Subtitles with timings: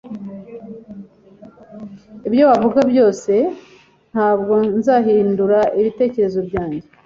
[2.27, 3.31] Ibyo wavuga byose,
[4.11, 6.87] ntabwo nzahindura ibitekerezo byanjye.